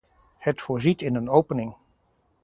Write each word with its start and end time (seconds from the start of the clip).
Het 0.37 0.61
voorziet 0.61 1.01
in 1.01 1.15
een 1.15 1.29
opening. 1.29 1.75